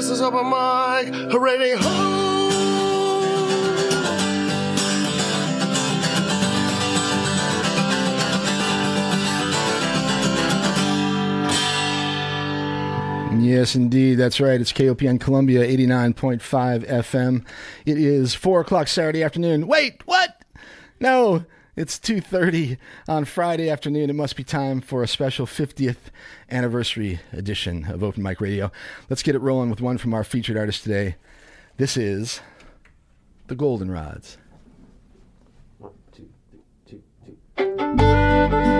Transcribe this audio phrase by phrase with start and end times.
[0.00, 1.30] This is Open Mic.
[13.42, 14.14] Yes, indeed.
[14.14, 14.58] That's right.
[14.58, 17.44] It's KOPN Columbia 89.5 FM.
[17.84, 19.66] It is 4 o'clock Saturday afternoon.
[19.66, 20.42] Wait, what?
[20.98, 21.44] No,
[21.76, 24.10] it's 2.30 on Friday afternoon.
[24.10, 25.96] It must be time for a special 50th
[26.50, 28.70] anniversary edition of Open Mic Radio.
[29.08, 31.16] Let's get it rolling with one from our featured artist today.
[31.76, 32.40] This is
[33.46, 34.36] the Goldenrods.
[35.78, 37.02] One, two, three, two,
[37.96, 38.79] two.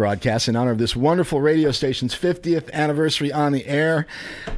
[0.00, 4.06] broadcast in honor of this wonderful radio station's 50th anniversary on the air.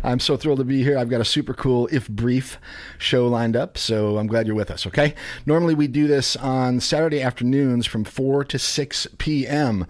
[0.05, 0.97] I'm so thrilled to be here.
[0.97, 2.59] I've got a super cool, if brief,
[2.97, 5.17] show lined up, so I'm glad you're with us, okay?
[5.45, 9.85] Normally, we do this on Saturday afternoons from 4 to 6 p.m.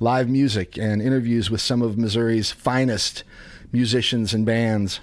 [0.00, 3.24] Live music and interviews with some of Missouri's finest
[3.72, 5.00] musicians and bands.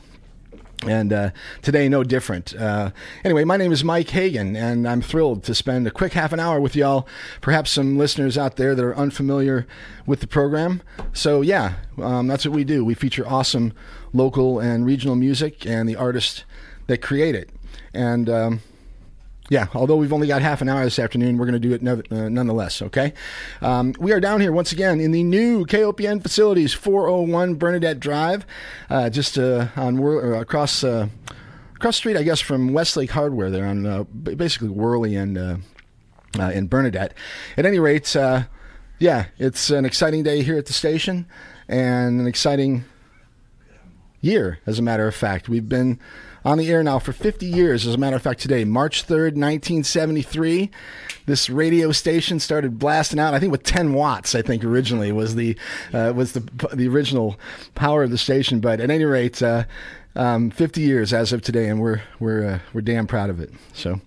[0.88, 1.30] And uh,
[1.62, 2.56] today, no different.
[2.56, 2.92] Uh,
[3.24, 6.39] anyway, my name is Mike Hagan, and I'm thrilled to spend a quick half an
[6.39, 7.07] hour with y'all.
[7.39, 9.68] Perhaps some listeners out there that are unfamiliar
[10.07, 10.81] with the program.
[11.13, 12.83] So, yeah, um, that's what we do.
[12.83, 13.74] We feature awesome
[14.12, 16.45] local and regional music and the artists
[16.88, 17.50] that create it.
[17.94, 18.62] And um,
[19.51, 21.81] yeah, although we've only got half an hour this afternoon, we're going to do it
[21.81, 23.12] no, uh, nonetheless, okay?
[23.62, 28.45] Um, we are down here once again in the new KOPN facilities, 401 Bernadette Drive,
[28.89, 31.09] uh, just uh, on uh, across uh,
[31.75, 35.38] across street, I guess, from Westlake Hardware there on uh, basically Worley and,
[36.39, 37.13] and Bernadette.
[37.57, 38.15] At any rate,
[39.00, 41.25] yeah, it's an exciting day here at the station
[41.68, 42.86] and an exciting
[44.21, 45.50] year, as a matter of fact.
[45.50, 46.00] We've been
[46.44, 47.86] on the air now for 50 years.
[47.86, 50.72] As a matter of fact, today, March 3rd, 1973,
[51.26, 53.34] this radio station started blasting out.
[53.34, 54.36] I think with 10 watts.
[54.36, 55.56] I think originally was the
[55.94, 56.42] uh, was the
[56.74, 57.40] the original
[57.76, 58.60] power of the station.
[58.60, 59.42] But at any rate.
[59.42, 59.66] Uh,
[60.16, 63.50] um, 50 years as of today, and we're we're uh, we're damn proud of it.
[63.74, 64.02] So,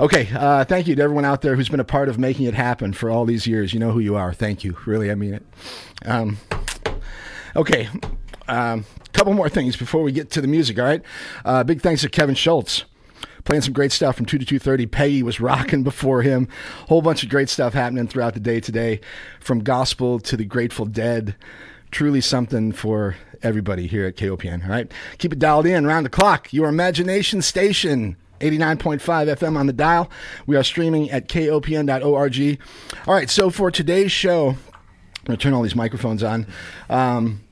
[0.00, 2.54] okay, uh, thank you to everyone out there who's been a part of making it
[2.54, 3.72] happen for all these years.
[3.72, 4.32] You know who you are.
[4.32, 5.46] Thank you, really, I mean it.
[6.04, 6.38] Um,
[7.54, 7.88] okay,
[8.48, 10.78] um, couple more things before we get to the music.
[10.78, 11.02] All right.
[11.44, 12.84] Uh, big thanks to Kevin Schultz
[13.44, 16.48] playing some great stuff from 2 to 2.30 peggy was rocking before him
[16.88, 18.98] whole bunch of great stuff happening throughout the day today
[19.38, 21.36] from gospel to the grateful dead
[21.94, 24.64] truly something for everybody here at KOPN.
[24.64, 26.52] All right, keep it dialed in round the clock.
[26.52, 28.16] Your imagination station.
[28.40, 30.10] 89.5 FM on the dial.
[30.44, 32.60] We are streaming at kopn.org.
[33.06, 36.46] All right, so for today's show, I'm going to turn all these microphones on.
[36.90, 37.43] Um,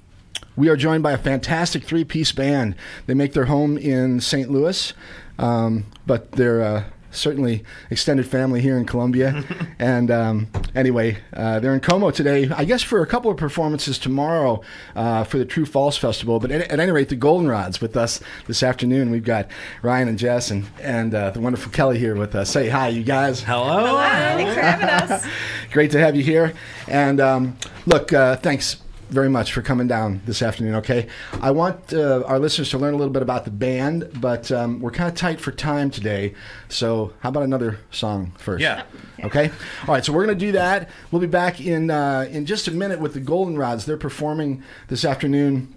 [0.57, 2.75] we are joined by a fantastic three piece band.
[3.07, 4.51] They make their home in St.
[4.51, 4.93] Louis,
[5.39, 9.45] um, but they're uh, certainly extended family here in Columbia.
[9.79, 13.99] and um, anyway, uh, they're in Como today, I guess, for a couple of performances
[13.99, 14.63] tomorrow
[14.97, 16.41] uh, for the True False Festival.
[16.41, 19.11] But at, at, any rate, the Goldenrods with us this afternoon.
[19.11, 19.49] We've got
[19.83, 22.51] Ryan and Jess and, and uh, the wonderful Kelly here with us.
[22.51, 23.43] Say hi, you guys.
[23.43, 23.87] Hello.
[23.87, 23.97] Hello.
[23.99, 25.27] Thanks for having us.
[25.73, 26.55] Great to have you here.
[26.89, 27.57] And um,
[27.87, 28.82] look, uh, thanks
[29.13, 30.75] very much for coming down this afternoon.
[30.77, 31.07] Okay,
[31.41, 34.81] I want uh, our listeners to learn a little bit about the band, but um,
[34.81, 36.35] we're kind of tight for time today.
[36.69, 38.63] So how about another song first?
[38.63, 38.85] Yeah.
[39.23, 39.51] Okay.
[39.87, 40.05] All right.
[40.05, 40.89] So we're gonna do that.
[41.11, 43.85] We'll be back in uh, in just a minute with the Goldenrods.
[43.85, 45.75] They're performing this afternoon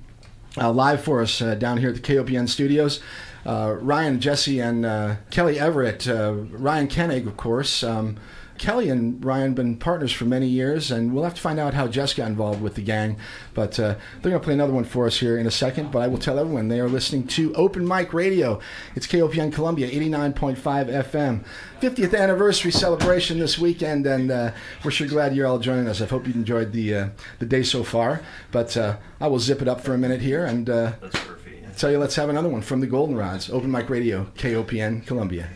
[0.58, 3.02] uh, live for us uh, down here at the KOPN studios.
[3.46, 6.08] Uh, Ryan, Jesse, and uh, Kelly Everett.
[6.08, 7.84] Ryan Koenig, of course.
[7.84, 8.18] Um,
[8.58, 11.88] Kelly and Ryan been partners for many years, and we'll have to find out how
[11.88, 13.18] Jess got involved with the gang.
[13.54, 15.92] But uh, they're going to play another one for us here in a second.
[15.92, 18.60] But I will tell everyone they are listening to Open Mic Radio.
[18.96, 20.56] It's KOPN Columbia, 89.5
[21.04, 21.44] FM.
[21.82, 24.52] 50th anniversary celebration this weekend, and uh,
[24.84, 26.02] we're sure glad you're all joining us.
[26.02, 27.10] I hope you enjoyed the uh,
[27.40, 28.22] the day so far.
[28.52, 30.94] But uh, I will zip it up for a minute here and uh,
[31.78, 33.52] tell you let's have another one from the Goldenrods.
[33.52, 35.50] Open Mic Radio, KOPN Columbia.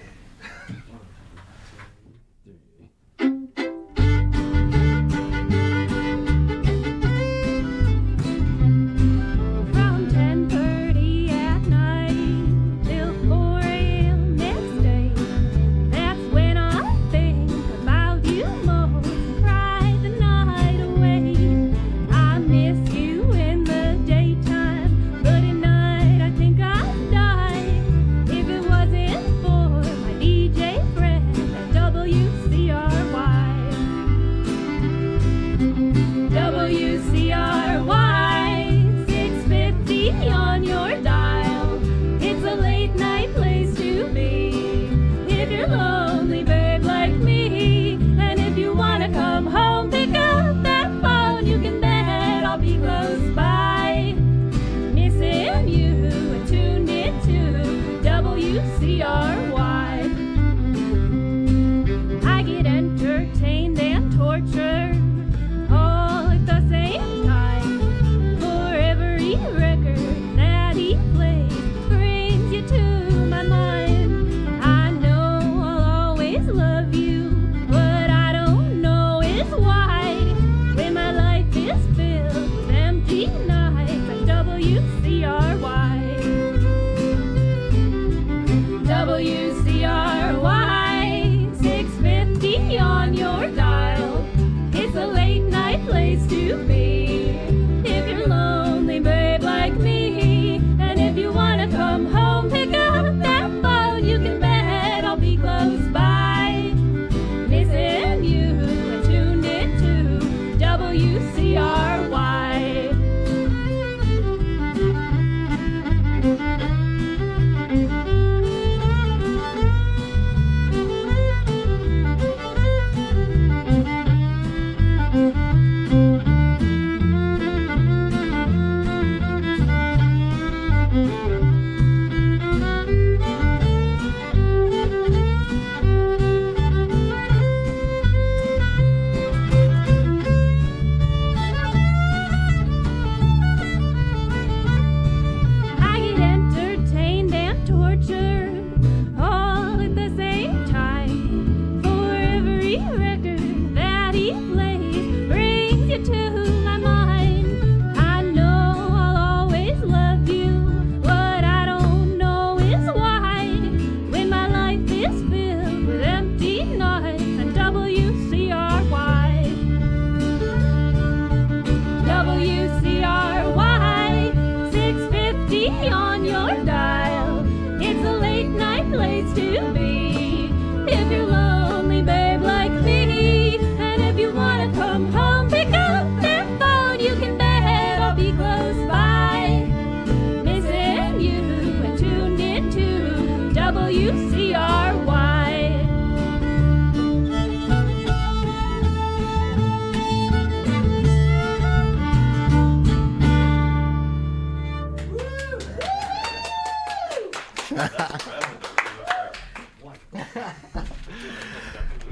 [175.51, 177.43] on your dial.
[177.81, 179.48] It's a late night place to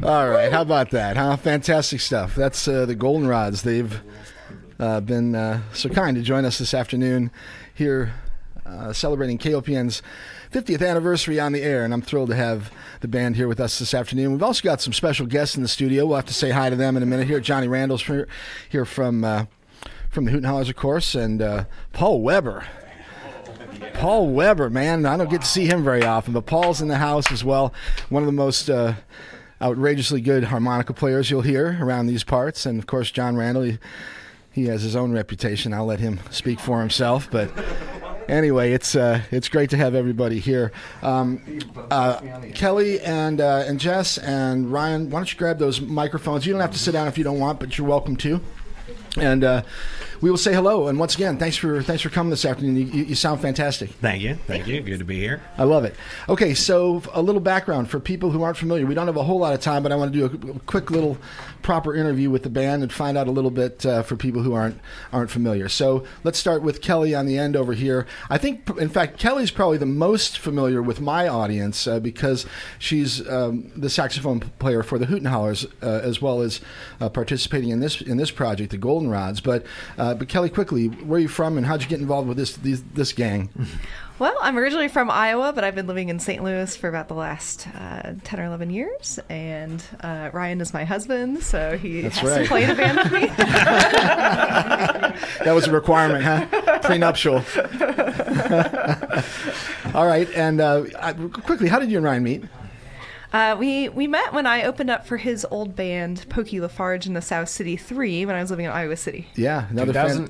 [0.08, 1.18] All right, how about that?
[1.18, 1.36] Huh?
[1.36, 2.34] Fantastic stuff.
[2.34, 3.64] That's uh, the Goldenrods.
[3.64, 4.02] They've
[4.80, 7.30] uh, been uh, so kind to join us this afternoon
[7.74, 8.14] here,
[8.66, 10.02] uh, celebrating KOPN's
[10.54, 12.72] 50th anniversary on the air, and I'm thrilled to have
[13.02, 14.32] the band here with us this afternoon.
[14.32, 16.06] We've also got some special guests in the studio.
[16.06, 17.28] We'll have to say hi to them in a minute.
[17.28, 18.04] Here, Johnny Randall's
[18.70, 19.44] here, from uh,
[20.10, 22.66] from the Hooten Hallers, of course, and uh, Paul Weber.
[23.96, 26.98] Paul Weber, man, I don't get to see him very often, but Paul's in the
[26.98, 27.74] house as well.
[28.08, 28.94] One of the most uh,
[29.62, 33.64] outrageously good harmonica players you'll hear around these parts, and of course, John Randall.
[33.64, 33.78] He,
[34.52, 35.72] he has his own reputation.
[35.72, 37.52] I'll let him speak for himself, but
[38.28, 40.72] anyway, it's uh, it's great to have everybody here.
[41.02, 41.60] Um,
[41.92, 42.20] uh,
[42.56, 46.46] Kelly and uh, and Jess and Ryan, why don't you grab those microphones?
[46.46, 48.42] You don't have to sit down if you don't want, but you're welcome to.
[49.18, 49.62] And uh,
[50.22, 50.88] we will say hello.
[50.88, 52.76] And once again, thanks for thanks for coming this afternoon.
[52.76, 53.90] You, you, you sound fantastic.
[53.90, 54.36] Thank you.
[54.48, 54.82] Thank you.
[54.82, 55.42] Good to be here.
[55.58, 55.96] I love it.
[56.30, 58.86] Okay, so a little background for people who aren't familiar.
[58.86, 60.60] We don't have a whole lot of time, but I want to do a, a
[60.62, 61.18] quick little
[61.68, 64.54] proper interview with the band and find out a little bit uh, for people who
[64.54, 64.80] aren't
[65.12, 65.68] aren't familiar.
[65.68, 68.08] So let's start with Kelly on the end over here.
[68.30, 72.46] I think, in fact, Kelly's probably the most familiar with my audience uh, because
[72.80, 76.62] she's um, the saxophone player for the Hooten Hallers, uh, as well as
[77.02, 79.44] uh, participating in this in this project, the Goldenrods.
[79.44, 79.66] But
[79.98, 82.56] uh, but Kelly, quickly, where are you from, and how'd you get involved with this
[82.56, 83.50] these, this gang?
[84.20, 86.44] Well, I'm originally from Iowa, but I've been living in St.
[86.44, 89.20] Louis for about the last uh, 10 or 11 years.
[89.30, 92.42] And uh, Ryan is my husband, so he That's has right.
[92.42, 93.28] to play in a band with me.
[95.44, 96.46] That was a requirement, huh?
[96.82, 97.36] Prenuptial.
[99.96, 100.84] All right, and uh,
[101.30, 102.44] quickly, how did you and Ryan meet?
[103.34, 107.14] Uh, we, we met when I opened up for his old band, Pokey Lafarge, in
[107.14, 109.28] the South City 3 when I was living in Iowa City.
[109.36, 110.30] Yeah, another fan.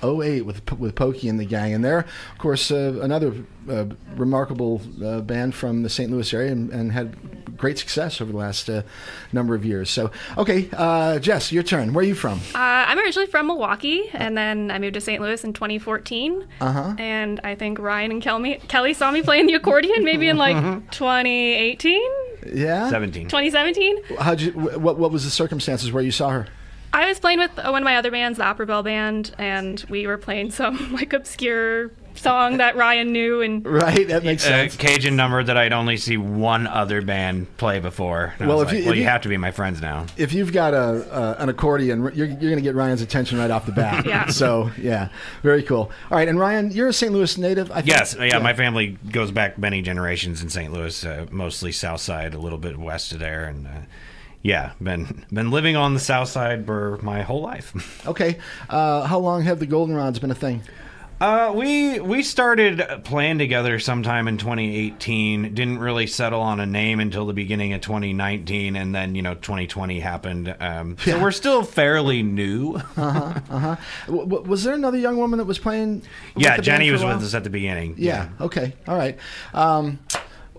[0.00, 0.36] 2008.
[0.40, 3.34] 08 with with Pokey and the gang, and they're of course uh, another
[3.68, 6.10] uh, remarkable uh, band from the St.
[6.10, 7.16] Louis area, and, and had
[7.56, 8.82] great success over the last uh,
[9.32, 9.90] number of years.
[9.90, 11.92] So, okay, uh, Jess, your turn.
[11.92, 12.38] Where are you from?
[12.54, 15.20] Uh, I'm originally from Milwaukee, and then I moved to St.
[15.20, 16.46] Louis in 2014.
[16.60, 16.94] Uh-huh.
[16.98, 20.56] And I think Ryan and Kelly, Kelly saw me playing the accordion maybe in like
[20.90, 22.00] 2018,
[22.54, 22.88] Yeah.
[22.88, 23.24] 17.
[23.28, 24.16] 2017.
[24.18, 24.52] How'd you?
[24.52, 26.46] What What was the circumstances where you saw her?
[26.92, 29.84] I was playing with uh, one of my other bands, the Opera Bell Band, and
[29.88, 33.40] we were playing some like obscure song that Ryan knew.
[33.40, 34.76] And Right, that makes A sense.
[34.76, 38.34] Cajun number that I'd only see one other band play before.
[38.38, 39.52] And I Well, was if like, you- well, if you you- have to be my
[39.52, 40.06] friends now.
[40.16, 43.50] if you've got a uh, an accordion, you're, you're going to get Ryan's attention right
[43.50, 44.04] off the bat.
[44.10, 44.26] Yeah.
[44.26, 45.10] So yeah,
[45.42, 45.92] very cool.
[46.10, 47.12] All right, and Ryan, you're a St.
[47.12, 47.70] Louis native.
[47.70, 47.86] I think?
[47.86, 50.72] Yes, yeah, my family goes back many generations in St.
[50.72, 53.70] Louis, uh, mostly South Side, a little bit west of there, and uh,
[54.42, 57.74] yeah, been been living on the South Side for my whole life.
[58.06, 58.38] Okay.
[58.68, 60.62] Uh, how long have the Goldenrods been a thing?
[61.20, 65.54] Uh, we we started playing together sometime in 2018.
[65.54, 69.34] Didn't really settle on a name until the beginning of 2019, and then you know
[69.34, 70.56] 2020 happened.
[70.60, 71.16] Um, Yeah.
[71.16, 72.80] So we're still fairly new.
[72.96, 73.76] W-
[74.08, 76.02] w- was there another young woman that was playing?
[76.36, 77.96] yeah, Jenny was with us at the beginning.
[77.98, 78.28] Yeah.
[78.40, 78.72] Okay.
[78.88, 79.18] All right.
[79.52, 79.98] Um,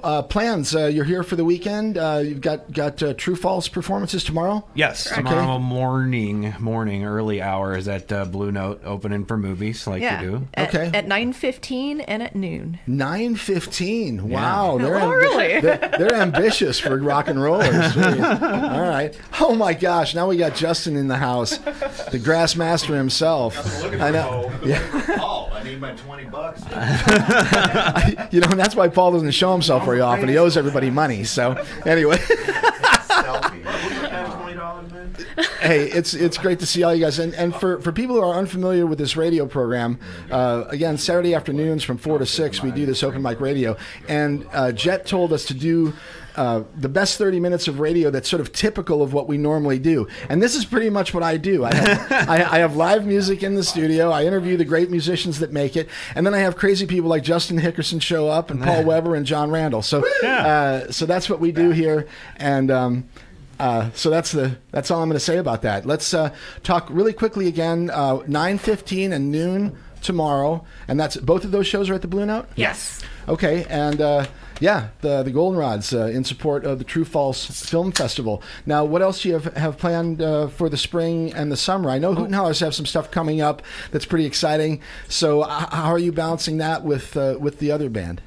[0.04, 0.76] uh, plans.
[0.76, 1.98] Uh, you're here for the weekend.
[1.98, 4.68] Uh, you've got got uh, True False performances tomorrow.
[4.74, 5.18] Yes, Okay.
[5.22, 10.22] tomorrow morning, morning, early hours at uh, Blue Note, opening for movies like yeah.
[10.22, 10.48] you do.
[10.54, 10.98] At, Okay.
[10.98, 12.80] At 9.15 and at noon.
[12.88, 14.30] Nine fifteen.
[14.30, 15.60] Wow, they're, Oh, really?
[15.60, 17.98] they're, they're ambitious for rock and rollers.
[17.98, 19.18] All right.
[19.40, 20.14] Oh my gosh!
[20.16, 21.58] Now we got Justin in the house,
[22.12, 23.58] the grass master himself.
[23.86, 24.52] I know.
[24.64, 24.80] Yeah.
[25.62, 26.62] I need my 20 bucks.
[28.32, 30.30] You know, and that's why Paul doesn't show himself very often.
[30.30, 31.24] He owes everybody money.
[31.24, 31.52] So
[31.86, 32.16] anyway.
[32.18, 33.62] Selfie.
[33.64, 35.16] $20, man.
[35.60, 37.20] hey, it's it's great to see all you guys.
[37.20, 40.00] And and for, for people who are unfamiliar with this radio program,
[40.32, 43.76] uh, again, Saturday afternoons from four to six, we do this open mic radio.
[44.08, 45.94] And uh, Jet told us to do.
[46.36, 49.80] Uh, the best 30 minutes of radio that's sort of typical of what we normally
[49.80, 50.08] do.
[50.30, 51.66] And this is pretty much what I do.
[51.66, 54.10] I have, I, I have live music in the studio.
[54.12, 55.90] I interview the great musicians that make it.
[56.16, 59.26] And then I have crazy people like Justin Hickerson show up and Paul Weber and
[59.26, 59.82] John Randall.
[59.82, 62.08] So, uh, so that's what we do here.
[62.38, 63.10] And, um,
[63.60, 65.86] uh, so that's the that's all I'm going to say about that.
[65.86, 66.34] Let's uh,
[66.64, 67.92] talk really quickly again.
[67.92, 72.08] Uh, Nine fifteen and noon tomorrow, and that's both of those shows are at the
[72.08, 72.48] Blue Note.
[72.56, 73.02] yes.
[73.28, 74.26] Okay, and uh,
[74.62, 78.42] yeah, the the Goldenrods uh, in support of the True False Film Festival.
[78.66, 81.90] Now, what else do you have, have planned uh, for the spring and the summer?
[81.90, 84.80] I know Hooten Hallers have some stuff coming up that's pretty exciting.
[85.10, 88.22] So, h- how are you balancing that with uh, with the other band?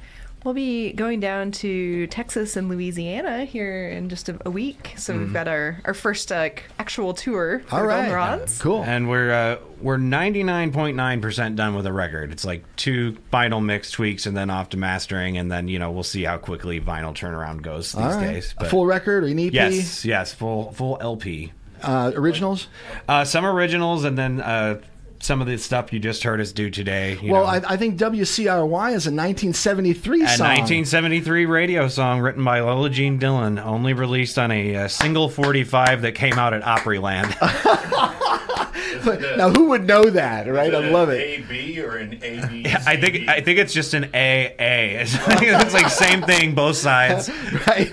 [0.45, 4.93] We'll be going down to Texas and Louisiana here in just a, a week.
[4.95, 8.83] So we've got our, our first uh, actual tour for All the Golden Cool.
[8.83, 12.31] And we're uh, we're 99.9% done with the record.
[12.31, 15.89] It's like two final mix tweaks and then off to mastering, and then you know
[15.89, 18.33] we'll see how quickly vinyl turnaround goes these All right.
[18.33, 18.53] days.
[18.59, 19.51] A full record or an EP?
[19.51, 21.53] yes, yes, full full LP.
[21.81, 22.67] Uh, originals?
[23.07, 24.79] Uh, some originals, and then uh,
[25.19, 27.17] some of the stuff you just heard us do today.
[27.21, 27.47] You Well, know.
[27.67, 30.47] I, I think WCRY is a 1973 A song.
[30.47, 36.01] 1973 radio song written by Lola Jean Dillon, only released on a, uh single 45
[36.03, 37.35] that came out at Opryland.
[39.37, 40.73] now, who would know that, right?
[40.73, 41.21] I love it.
[41.21, 42.65] A B or an A B.
[42.85, 45.01] I think I think it's just an AA.
[45.01, 47.29] It's like, it's like same thing, both sides.
[47.67, 47.91] right.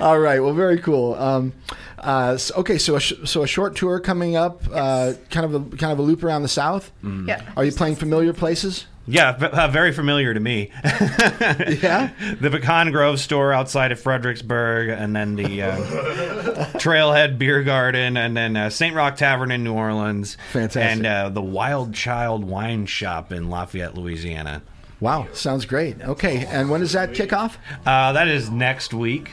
[0.00, 0.40] All right.
[0.40, 1.14] Well, very cool.
[1.14, 1.52] Um,
[2.00, 5.54] uh, so, okay, so a sh- so a short tour coming up, uh, kind of
[5.54, 6.90] a kind of a loop around the South.
[7.02, 7.42] Yeah.
[7.56, 8.86] Are you playing familiar places?
[9.06, 10.70] Yeah, v- uh, very familiar to me.
[10.84, 12.10] Yeah.
[12.40, 15.76] the Pecan Grove store outside of Fredericksburg, and then the uh,
[16.78, 18.94] Trailhead Beer Garden, and then uh, St.
[18.94, 20.36] Roch Tavern in New Orleans.
[20.52, 20.82] Fantastic.
[20.82, 24.62] And uh, the Wild Child Wine Shop in Lafayette, Louisiana.
[25.00, 26.00] Wow, sounds great.
[26.02, 27.56] Okay, and when does that kick off?
[27.86, 29.30] Uh, that is next week.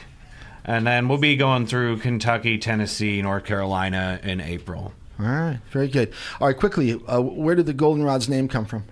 [0.68, 4.92] And then we'll be going through Kentucky, Tennessee, North Carolina in April.
[5.20, 6.14] All right, very good.
[6.40, 8.84] All right, quickly, uh, where did the Goldenrod's name come from?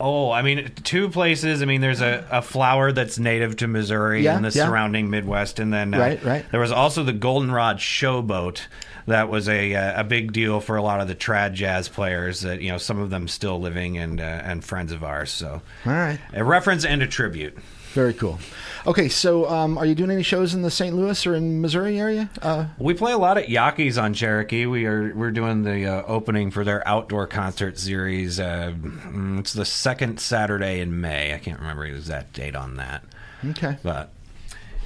[0.00, 1.62] Oh, I mean, two places.
[1.62, 4.66] I mean, there's a, a flower that's native to Missouri Yeah, and the yeah.
[4.66, 6.44] surrounding Midwest, and then uh, Right, right.
[6.50, 8.62] there was also the Goldenrod Showboat.
[9.06, 12.40] That was a uh, a big deal for a lot of the trad jazz players.
[12.40, 15.30] That you know, some of them still living and uh, and friends of ours.
[15.30, 17.56] So, All right, a reference and a tribute.
[17.92, 18.38] Very cool.
[18.86, 20.96] Okay, so um, are you doing any shows in the St.
[20.96, 22.30] Louis or in Missouri area?
[22.40, 24.64] Uh, We play a lot at Yaqui's on Cherokee.
[24.64, 28.40] We are we're doing the uh, opening for their outdoor concert series.
[28.40, 31.34] Uh, mm, it's the second Saturday in May.
[31.34, 33.04] I can't remember the exact date on that,
[33.50, 33.76] okay.
[33.82, 34.10] but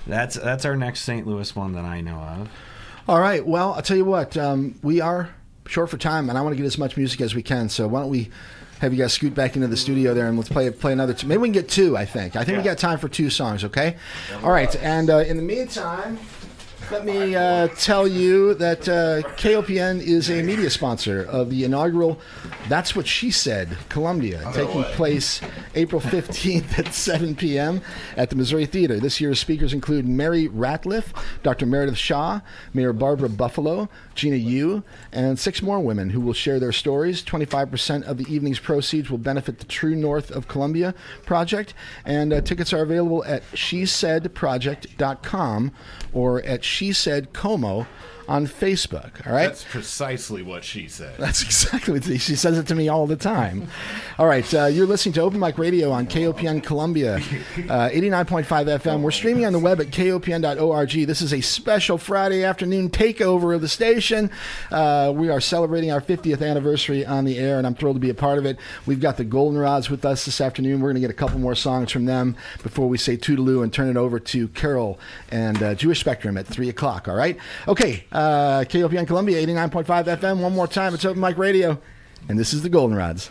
[0.06, 1.26] that's that's our next St.
[1.26, 2.48] Louis one that I know of.
[3.08, 3.46] All right.
[3.46, 4.36] Well, I'll tell you what.
[4.36, 5.30] Um, we are
[5.68, 7.68] short for time, and I want to get as much music as we can.
[7.68, 8.30] So why don't we
[8.80, 11.14] have you guys scoot back into the studio there, and let's play play another.
[11.14, 11.26] Two.
[11.26, 11.96] Maybe we can get two.
[11.96, 12.36] I think.
[12.36, 13.64] I think we got time for two songs.
[13.64, 13.96] Okay.
[14.42, 14.74] All right.
[14.76, 16.18] And uh, in the meantime.
[16.88, 22.20] Let me uh, tell you that uh, KOPN is a media sponsor of the inaugural
[22.68, 25.40] That's What She Said Columbia, taking place
[25.74, 27.80] April 15th at 7 p.m.
[28.16, 29.00] at the Missouri Theater.
[29.00, 31.06] This year's speakers include Mary Ratliff,
[31.42, 31.66] Dr.
[31.66, 32.40] Meredith Shaw,
[32.72, 37.24] Mayor Barbara Buffaloe, Gina Yu, and six more women who will share their stories.
[37.24, 40.94] 25% of the evening's proceeds will benefit the True North of Columbia
[41.24, 45.72] project, and uh, tickets are available at shesaidproject.com
[46.12, 47.86] or at She Said Como
[48.28, 49.26] on Facebook.
[49.26, 49.46] All right.
[49.46, 51.16] That's precisely what she said.
[51.18, 53.68] That's exactly what she says it to me all the time.
[54.18, 59.02] All right, uh, you're listening to Open Mic Radio on KOPN Columbia, uh, 89.5 FM.
[59.02, 61.06] We're streaming on the web at kopn.org.
[61.06, 64.30] This is a special Friday afternoon takeover of the station.
[64.70, 68.10] Uh, we are celebrating our 50th anniversary on the air, and I'm thrilled to be
[68.10, 68.58] a part of it.
[68.86, 70.80] We've got the Goldenrods with us this afternoon.
[70.80, 73.72] We're going to get a couple more songs from them before we say toodaloo and
[73.72, 74.98] turn it over to Carol
[75.30, 77.08] and uh, Jewish Spectrum at 3 o'clock.
[77.08, 77.36] All right?
[77.68, 80.40] Okay, uh, KOPN Columbia, 89.5 FM.
[80.40, 81.78] One more time, it's Open Mic Radio.
[82.28, 83.28] And this is the Goldenrods.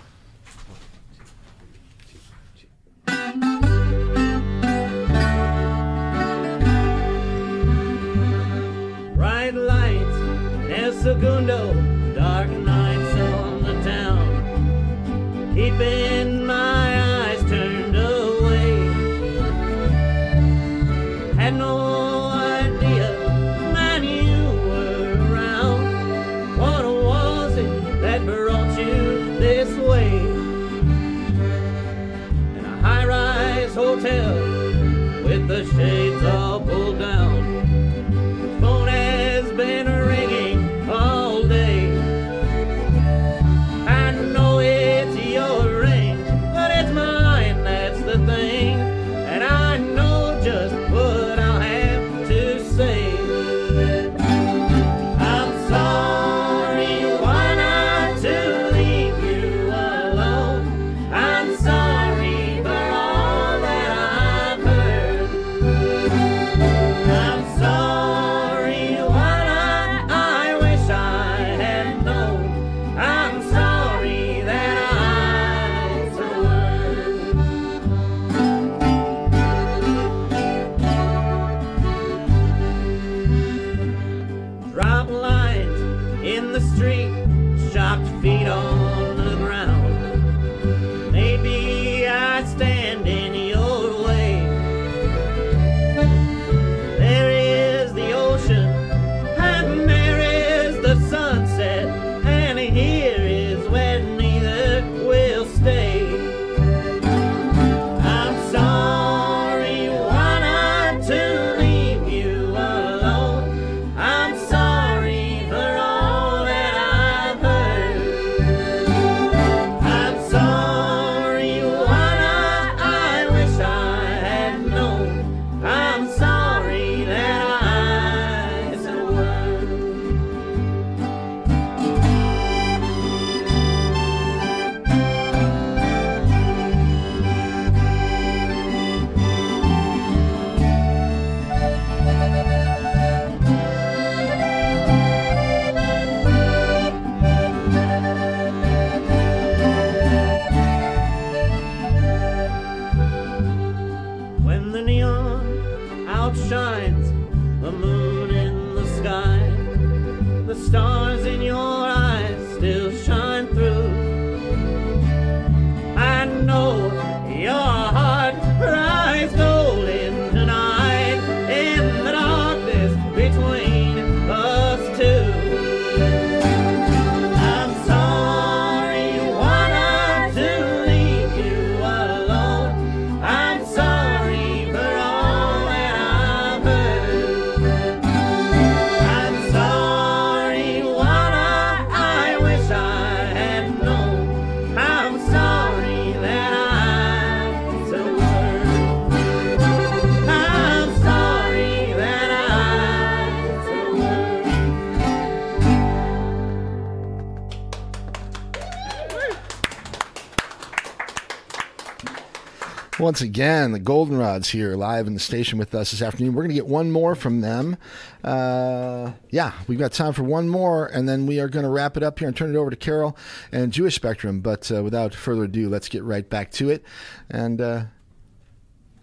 [213.06, 216.34] Once again, the Goldenrods here live in the station with us this afternoon.
[216.34, 217.78] We're going to get one more from them.
[218.24, 221.98] Uh, yeah, we've got time for one more, and then we are going to wrap
[221.98, 223.16] it up here and turn it over to Carol
[223.52, 224.40] and Jewish Spectrum.
[224.40, 226.84] But uh, without further ado, let's get right back to it.
[227.30, 227.84] And uh,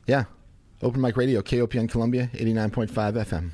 [0.09, 0.25] yeah,
[0.83, 3.51] Open Mic Radio, KOPN Columbia, 89.5 FM.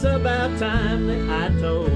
[0.00, 1.87] It's about time that I told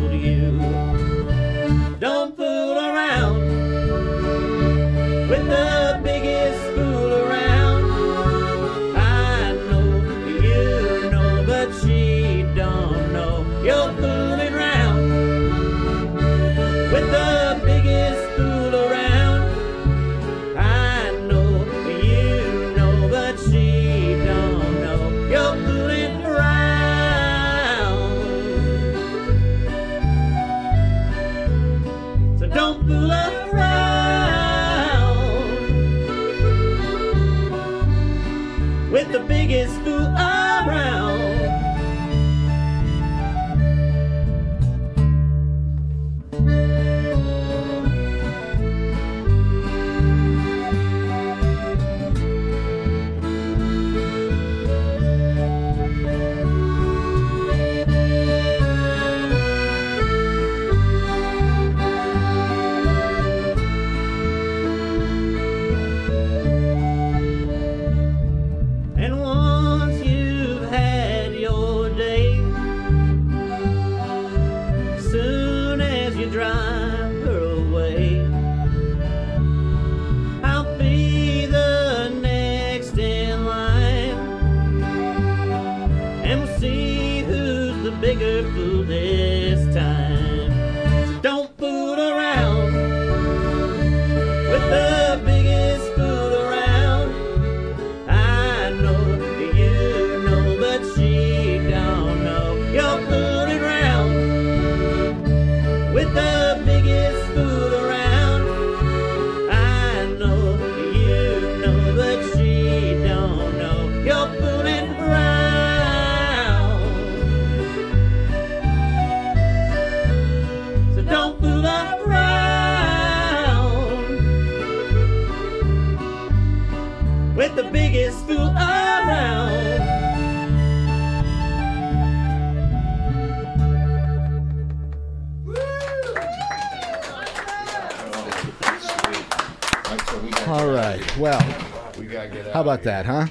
[142.53, 143.27] how about that, huh?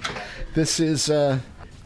[0.54, 1.40] This is uh,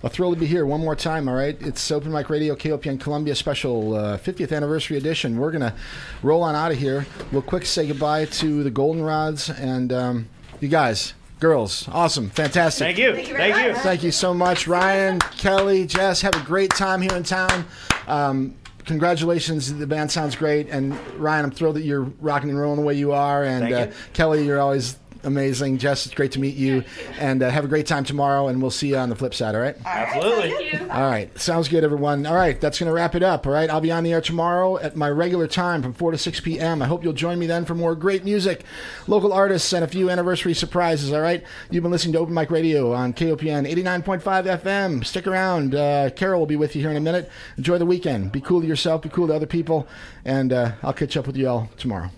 [0.04, 1.28] a thrill to be here one more time.
[1.28, 5.38] All right, it's Open Mic Radio KOPN Columbia special uh, 50th anniversary edition.
[5.38, 5.76] We're gonna
[6.24, 7.06] roll on out of here.
[7.32, 10.30] We'll quick say goodbye to the Goldenrods and um,
[10.62, 12.86] you guys, girls, awesome, fantastic.
[12.86, 13.14] Thank you.
[13.14, 13.36] Thank you.
[13.36, 14.12] Thank you Thank you.
[14.12, 16.22] so much, Ryan, Kelly, Jess.
[16.22, 17.66] Have a great time here in town.
[18.08, 20.70] Um, congratulations, the band sounds great.
[20.70, 23.44] And Ryan, I'm thrilled that you're rocking and rolling the way you are.
[23.44, 23.96] And Thank uh.
[24.14, 25.78] Kelly, you're always amazing.
[25.78, 26.84] Jess, it's great to meet you.
[27.20, 28.48] And uh, have a great time tomorrow.
[28.48, 29.56] And we'll see you on the flip side.
[29.56, 29.76] All right.
[29.86, 30.80] Absolutely.
[30.90, 31.38] All right.
[31.38, 32.26] Sounds good, everyone.
[32.26, 32.60] All right.
[32.60, 33.46] That's going to wrap it up.
[33.46, 33.70] All right.
[33.70, 36.82] I'll be on the air tomorrow at my regular time from 4 to 6 p.m.
[36.82, 38.64] I hope you'll join me then for more great music,
[39.08, 41.12] local artists, and a few anniversary surprises.
[41.12, 41.44] All right.
[41.70, 45.06] You've been listening to Open Mic Radio on KOPN 89.5 FM.
[45.06, 45.76] Stick around.
[45.76, 47.30] Uh, Carol will be with you here in a minute.
[47.58, 48.32] Enjoy the weekend.
[48.32, 49.88] Be cool to yourself, be cool to other people.
[50.24, 52.10] And uh, I'll catch up with you all tomorrow.